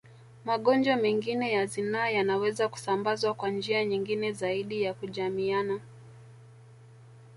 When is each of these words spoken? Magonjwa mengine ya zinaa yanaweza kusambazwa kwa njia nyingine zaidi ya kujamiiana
Magonjwa 0.45 0.95
mengine 0.95 1.53
ya 1.53 1.65
zinaa 1.65 2.09
yanaweza 2.09 2.69
kusambazwa 2.69 3.33
kwa 3.33 3.49
njia 3.49 3.85
nyingine 3.85 4.31
zaidi 4.31 4.81
ya 4.83 4.93
kujamiiana 4.93 5.79